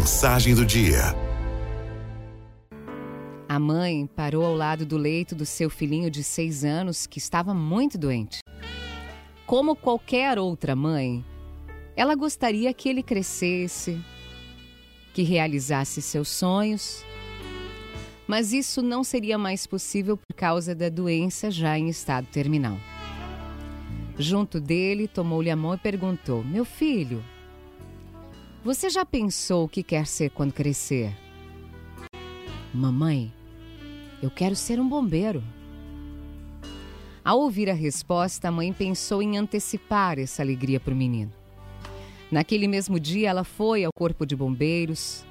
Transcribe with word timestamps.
Mensagem 0.00 0.54
do 0.54 0.64
dia. 0.64 1.14
A 3.46 3.58
mãe 3.58 4.06
parou 4.06 4.46
ao 4.46 4.54
lado 4.54 4.86
do 4.86 4.96
leito 4.96 5.34
do 5.34 5.44
seu 5.44 5.68
filhinho 5.68 6.10
de 6.10 6.24
seis 6.24 6.64
anos 6.64 7.06
que 7.06 7.18
estava 7.18 7.52
muito 7.52 7.98
doente. 7.98 8.38
Como 9.46 9.76
qualquer 9.76 10.38
outra 10.38 10.74
mãe, 10.74 11.22
ela 11.94 12.14
gostaria 12.14 12.72
que 12.72 12.88
ele 12.88 13.02
crescesse, 13.02 14.00
que 15.12 15.22
realizasse 15.22 16.00
seus 16.00 16.28
sonhos, 16.28 17.04
mas 18.26 18.54
isso 18.54 18.80
não 18.80 19.04
seria 19.04 19.36
mais 19.36 19.66
possível 19.66 20.16
por 20.16 20.34
causa 20.34 20.74
da 20.74 20.88
doença 20.88 21.50
já 21.50 21.78
em 21.78 21.90
estado 21.90 22.26
terminal. 22.28 22.78
Junto 24.18 24.62
dele, 24.62 25.06
tomou-lhe 25.06 25.50
a 25.50 25.56
mão 25.56 25.74
e 25.74 25.78
perguntou: 25.78 26.42
Meu 26.42 26.64
filho, 26.64 27.22
você 28.62 28.90
já 28.90 29.06
pensou 29.06 29.64
o 29.64 29.68
que 29.68 29.82
quer 29.82 30.06
ser 30.06 30.30
quando 30.30 30.52
crescer? 30.52 31.16
Mamãe, 32.74 33.32
eu 34.22 34.30
quero 34.30 34.54
ser 34.54 34.78
um 34.78 34.88
bombeiro. 34.88 35.42
Ao 37.24 37.38
ouvir 37.40 37.70
a 37.70 37.74
resposta, 37.74 38.48
a 38.48 38.52
mãe 38.52 38.72
pensou 38.72 39.22
em 39.22 39.38
antecipar 39.38 40.18
essa 40.18 40.42
alegria 40.42 40.78
para 40.78 40.92
o 40.92 40.96
menino. 40.96 41.32
Naquele 42.30 42.68
mesmo 42.68 43.00
dia, 43.00 43.30
ela 43.30 43.44
foi 43.44 43.84
ao 43.84 43.92
Corpo 43.92 44.26
de 44.26 44.36
Bombeiros, 44.36 45.24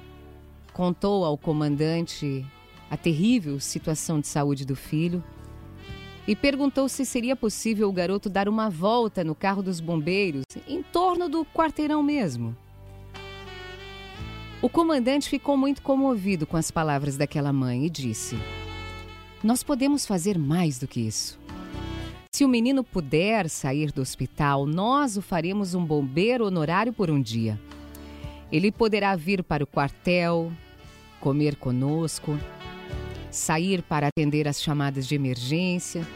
contou 0.72 1.24
ao 1.24 1.38
comandante 1.38 2.44
a 2.90 2.96
terrível 2.96 3.60
situação 3.60 4.20
de 4.20 4.26
saúde 4.26 4.66
do 4.66 4.74
filho 4.74 5.22
e 6.26 6.34
perguntou 6.34 6.88
se 6.88 7.06
seria 7.06 7.36
possível 7.36 7.88
o 7.88 7.92
garoto 7.92 8.28
dar 8.28 8.48
uma 8.48 8.68
volta 8.68 9.22
no 9.22 9.34
carro 9.34 9.62
dos 9.62 9.80
bombeiros, 9.80 10.44
em 10.68 10.82
torno 10.82 11.28
do 11.28 11.44
quarteirão 11.44 12.02
mesmo. 12.02 12.56
O 14.62 14.68
comandante 14.68 15.30
ficou 15.30 15.56
muito 15.56 15.80
comovido 15.80 16.46
com 16.46 16.54
as 16.54 16.70
palavras 16.70 17.16
daquela 17.16 17.50
mãe 17.50 17.86
e 17.86 17.90
disse: 17.90 18.36
Nós 19.42 19.62
podemos 19.62 20.04
fazer 20.04 20.38
mais 20.38 20.78
do 20.78 20.86
que 20.86 21.00
isso. 21.00 21.40
Se 22.34 22.44
o 22.44 22.48
menino 22.48 22.84
puder 22.84 23.48
sair 23.48 23.90
do 23.90 24.02
hospital, 24.02 24.66
nós 24.66 25.16
o 25.16 25.22
faremos 25.22 25.74
um 25.74 25.82
bombeiro 25.82 26.44
honorário 26.44 26.92
por 26.92 27.10
um 27.10 27.20
dia. 27.20 27.58
Ele 28.52 28.70
poderá 28.70 29.16
vir 29.16 29.42
para 29.42 29.64
o 29.64 29.66
quartel, 29.66 30.52
comer 31.20 31.56
conosco, 31.56 32.38
sair 33.30 33.80
para 33.80 34.08
atender 34.08 34.46
as 34.46 34.60
chamadas 34.60 35.06
de 35.06 35.14
emergência. 35.14 36.06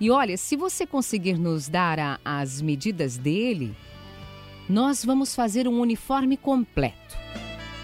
E 0.00 0.10
olha, 0.10 0.38
se 0.38 0.56
você 0.56 0.86
conseguir 0.86 1.38
nos 1.38 1.68
dar 1.68 1.98
a, 1.98 2.18
as 2.24 2.62
medidas 2.62 3.18
dele, 3.18 3.76
nós 4.66 5.04
vamos 5.04 5.34
fazer 5.34 5.68
um 5.68 5.78
uniforme 5.78 6.38
completo. 6.38 7.20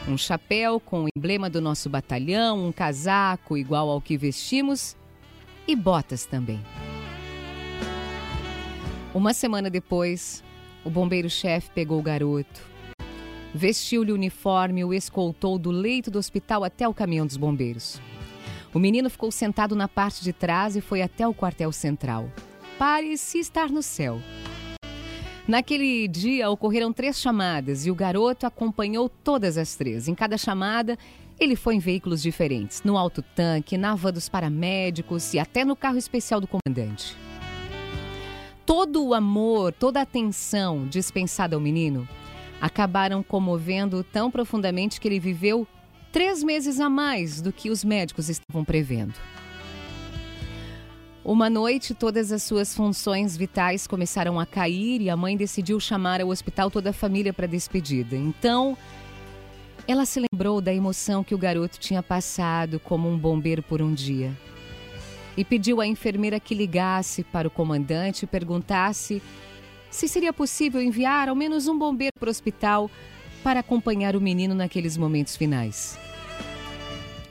Um 0.08 0.16
chapéu 0.16 0.78
com 0.78 1.04
o 1.04 1.08
emblema 1.16 1.50
do 1.50 1.60
nosso 1.60 1.90
batalhão, 1.90 2.68
um 2.68 2.70
casaco 2.70 3.56
igual 3.56 3.90
ao 3.90 4.00
que 4.00 4.16
vestimos 4.16 4.96
e 5.66 5.74
botas 5.74 6.24
também. 6.24 6.60
Uma 9.12 9.34
semana 9.34 9.68
depois, 9.68 10.44
o 10.84 10.90
bombeiro-chefe 10.90 11.70
pegou 11.70 11.98
o 11.98 12.02
garoto, 12.02 12.60
vestiu-lhe 13.52 14.12
o 14.12 14.14
uniforme 14.14 14.82
e 14.82 14.84
o 14.84 14.94
escoltou 14.94 15.58
do 15.58 15.72
leito 15.72 16.08
do 16.08 16.20
hospital 16.20 16.62
até 16.62 16.86
o 16.86 16.94
caminhão 16.94 17.26
dos 17.26 17.36
bombeiros. 17.36 18.00
O 18.72 18.78
menino 18.78 19.10
ficou 19.10 19.32
sentado 19.32 19.74
na 19.74 19.88
parte 19.88 20.22
de 20.22 20.32
trás 20.32 20.76
e 20.76 20.80
foi 20.80 21.02
até 21.02 21.26
o 21.26 21.34
quartel 21.34 21.72
central. 21.72 22.30
Parecia 22.78 23.40
estar 23.40 23.70
no 23.70 23.82
céu. 23.82 24.20
Naquele 25.48 26.08
dia 26.08 26.50
ocorreram 26.50 26.92
três 26.92 27.20
chamadas 27.20 27.86
e 27.86 27.90
o 27.90 27.94
garoto 27.94 28.46
acompanhou 28.46 29.08
todas 29.08 29.56
as 29.56 29.76
três. 29.76 30.08
Em 30.08 30.14
cada 30.14 30.36
chamada, 30.36 30.98
ele 31.38 31.54
foi 31.54 31.76
em 31.76 31.78
veículos 31.78 32.20
diferentes, 32.20 32.82
no 32.82 32.98
alto 32.98 33.22
tanque, 33.22 33.78
na 33.78 33.94
van 33.94 34.12
dos 34.12 34.28
paramédicos 34.28 35.34
e 35.34 35.38
até 35.38 35.64
no 35.64 35.76
carro 35.76 35.98
especial 35.98 36.40
do 36.40 36.48
comandante. 36.48 37.16
Todo 38.64 39.04
o 39.06 39.14
amor, 39.14 39.72
toda 39.72 40.00
a 40.00 40.02
atenção 40.02 40.88
dispensada 40.88 41.54
ao 41.54 41.60
menino 41.60 42.08
acabaram 42.60 43.22
comovendo 43.22 44.02
tão 44.02 44.32
profundamente 44.32 45.00
que 45.00 45.06
ele 45.06 45.20
viveu 45.20 45.64
três 46.10 46.42
meses 46.42 46.80
a 46.80 46.90
mais 46.90 47.40
do 47.40 47.52
que 47.52 47.70
os 47.70 47.84
médicos 47.84 48.28
estavam 48.28 48.64
prevendo. 48.64 49.14
Uma 51.28 51.50
noite, 51.50 51.92
todas 51.92 52.30
as 52.30 52.44
suas 52.44 52.72
funções 52.72 53.36
vitais 53.36 53.84
começaram 53.84 54.38
a 54.38 54.46
cair 54.46 55.00
e 55.00 55.10
a 55.10 55.16
mãe 55.16 55.36
decidiu 55.36 55.80
chamar 55.80 56.20
ao 56.20 56.28
hospital 56.28 56.70
toda 56.70 56.90
a 56.90 56.92
família 56.92 57.32
para 57.32 57.48
despedida. 57.48 58.14
Então, 58.14 58.78
ela 59.88 60.06
se 60.06 60.20
lembrou 60.20 60.60
da 60.60 60.72
emoção 60.72 61.24
que 61.24 61.34
o 61.34 61.38
garoto 61.38 61.80
tinha 61.80 62.00
passado 62.00 62.78
como 62.78 63.10
um 63.10 63.18
bombeiro 63.18 63.60
por 63.60 63.82
um 63.82 63.92
dia. 63.92 64.32
E 65.36 65.44
pediu 65.44 65.80
à 65.80 65.86
enfermeira 65.88 66.38
que 66.38 66.54
ligasse 66.54 67.24
para 67.24 67.48
o 67.48 67.50
comandante 67.50 68.22
e 68.22 68.28
perguntasse 68.28 69.20
se 69.90 70.06
seria 70.06 70.32
possível 70.32 70.80
enviar 70.80 71.28
ao 71.28 71.34
menos 71.34 71.66
um 71.66 71.76
bombeiro 71.76 72.12
para 72.20 72.28
o 72.28 72.30
hospital 72.30 72.88
para 73.42 73.58
acompanhar 73.58 74.14
o 74.14 74.20
menino 74.20 74.54
naqueles 74.54 74.96
momentos 74.96 75.34
finais. 75.34 75.98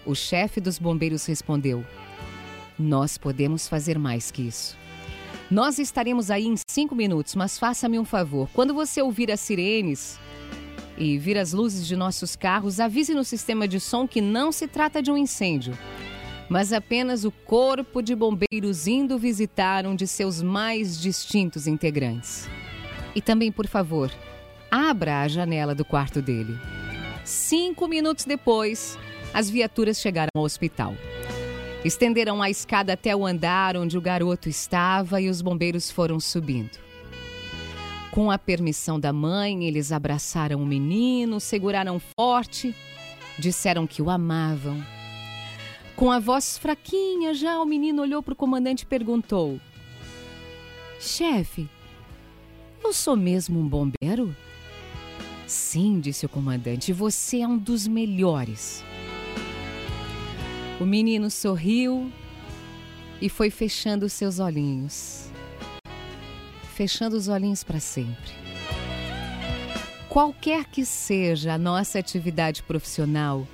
O 0.05 0.13
chefe 0.13 0.59
dos 0.59 0.77
bombeiros 0.77 1.25
respondeu: 1.25 1.85
nós 2.77 3.17
podemos 3.17 3.67
fazer 3.67 3.97
mais 3.97 4.31
que 4.31 4.41
isso. 4.43 4.77
Nós 5.49 5.77
estaremos 5.77 6.31
aí 6.31 6.45
em 6.45 6.55
cinco 6.69 6.95
minutos, 6.95 7.35
mas 7.35 7.59
faça-me 7.59 7.99
um 7.99 8.05
favor. 8.05 8.49
Quando 8.53 8.73
você 8.73 9.01
ouvir 9.01 9.31
as 9.31 9.39
sirenes 9.39 10.19
e 10.97 11.17
vir 11.17 11.37
as 11.37 11.53
luzes 11.53 11.85
de 11.85 11.95
nossos 11.95 12.35
carros, 12.35 12.79
avise 12.79 13.13
no 13.13 13.23
sistema 13.23 13.67
de 13.67 13.79
som 13.79 14.07
que 14.07 14.21
não 14.21 14.51
se 14.51 14.67
trata 14.67 15.01
de 15.01 15.11
um 15.11 15.17
incêndio, 15.17 15.77
mas 16.49 16.73
apenas 16.73 17.25
o 17.25 17.31
corpo 17.31 18.01
de 18.01 18.15
bombeiros 18.15 18.87
indo 18.87 19.17
visitar 19.17 19.85
um 19.85 19.95
de 19.95 20.07
seus 20.07 20.41
mais 20.41 20.99
distintos 20.99 21.67
integrantes. 21.67 22.49
E 23.13 23.21
também, 23.21 23.51
por 23.51 23.67
favor, 23.67 24.11
abra 24.69 25.21
a 25.21 25.27
janela 25.27 25.75
do 25.75 25.85
quarto 25.85 26.21
dele. 26.21 26.57
Cinco 27.23 27.87
minutos 27.87 28.25
depois, 28.25 28.97
as 29.33 29.49
viaturas 29.49 29.99
chegaram 29.99 30.29
ao 30.35 30.43
hospital. 30.43 30.95
Estenderam 31.85 32.41
a 32.41 32.49
escada 32.49 32.93
até 32.93 33.15
o 33.15 33.23
andar 33.23 33.77
onde 33.77 33.95
o 33.95 34.01
garoto 34.01 34.49
estava 34.49 35.21
e 35.21 35.29
os 35.29 35.39
bombeiros 35.39 35.91
foram 35.91 36.19
subindo. 36.19 36.79
Com 38.09 38.31
a 38.31 38.39
permissão 38.39 38.99
da 38.99 39.13
mãe, 39.13 39.67
eles 39.67 39.91
abraçaram 39.91 40.63
o 40.63 40.65
menino, 40.65 41.39
seguraram 41.39 42.01
forte, 42.19 42.75
disseram 43.37 43.85
que 43.85 44.01
o 44.01 44.09
amavam. 44.09 44.83
Com 45.95 46.09
a 46.09 46.17
voz 46.17 46.57
fraquinha, 46.57 47.35
já 47.35 47.61
o 47.61 47.65
menino 47.65 48.01
olhou 48.01 48.23
para 48.23 48.33
o 48.33 48.35
comandante 48.35 48.81
e 48.81 48.87
perguntou: 48.87 49.59
Chefe, 50.99 51.69
eu 52.83 52.91
sou 52.91 53.15
mesmo 53.15 53.59
um 53.59 53.67
bombeiro? 53.69 54.35
Sim, 55.45 55.99
disse 55.99 56.25
o 56.25 56.29
comandante, 56.29 56.91
você 56.91 57.41
é 57.41 57.47
um 57.47 57.59
dos 57.59 57.85
melhores. 57.85 58.83
O 60.77 60.83
menino 60.83 61.31
sorriu 61.31 62.11
e 63.21 63.29
foi 63.29 63.49
fechando 63.49 64.09
seus 64.09 64.39
olhinhos. 64.39 65.29
Fechando 66.73 67.15
os 67.15 67.29
olhinhos 67.29 67.63
para 67.63 67.79
sempre. 67.79 68.33
Qualquer 70.09 70.65
que 70.65 70.85
seja 70.85 71.53
a 71.53 71.57
nossa 71.57 71.97
atividade 71.97 72.61
profissional, 72.61 73.47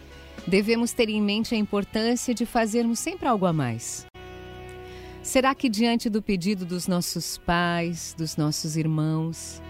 devemos 0.47 0.93
ter 0.93 1.09
em 1.09 1.21
mente 1.21 1.53
a 1.53 1.57
importância 1.57 2.33
de 2.33 2.43
fazermos 2.43 2.97
sempre 2.97 3.27
algo 3.27 3.45
a 3.45 3.53
mais. 3.53 4.07
Será 5.21 5.53
que, 5.53 5.69
diante 5.69 6.09
do 6.09 6.23
pedido 6.23 6.65
dos 6.65 6.87
nossos 6.87 7.37
pais, 7.37 8.15
dos 8.17 8.35
nossos 8.35 8.75
irmãos, 8.75 9.61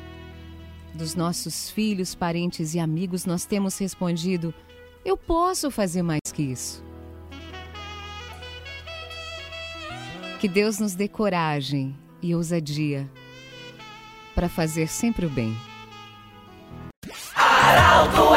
dos 0.94 1.16
nossos 1.16 1.70
filhos, 1.70 2.16
parentes 2.16 2.74
e 2.76 2.80
amigos, 2.80 3.26
nós 3.26 3.44
temos 3.44 3.78
respondido: 3.78 4.54
eu 5.04 5.18
posso 5.18 5.70
fazer 5.70 6.02
mais 6.02 6.22
que 6.34 6.44
isso? 6.44 6.91
Que 10.42 10.48
Deus 10.48 10.80
nos 10.80 10.96
dê 10.96 11.08
coragem 11.08 11.96
e 12.20 12.34
ousadia 12.34 13.08
para 14.34 14.50
fazer 14.50 14.88
sempre 14.88 15.28
o 15.28 15.30
bem. 15.30 15.56
Araldo 17.36 18.36